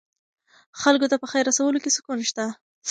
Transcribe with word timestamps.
خلکو 0.81 1.09
ته 1.11 1.15
په 1.19 1.27
خیر 1.31 1.43
رسولو 1.49 1.79
کې 1.83 1.93
سکون 1.97 2.19
شته. 2.29 2.45